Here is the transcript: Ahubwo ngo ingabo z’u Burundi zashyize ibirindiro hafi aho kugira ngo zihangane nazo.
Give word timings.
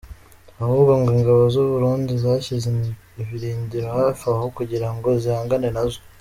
Ahubwo 0.63 0.91
ngo 0.99 1.09
ingabo 1.17 1.41
z’u 1.53 1.65
Burundi 1.71 2.11
zashyize 2.23 2.67
ibirindiro 3.21 3.87
hafi 3.99 4.23
aho 4.33 4.45
kugira 4.57 4.87
ngo 4.95 5.07
zihangane 5.21 5.69
nazo. 5.75 5.99